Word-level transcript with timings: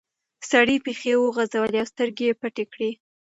سړي 0.49 0.77
پښې 0.85 1.13
وغځولې 1.17 1.77
او 1.81 1.87
سترګې 1.93 2.37
پټې 2.41 2.65
کړې. 2.73 2.91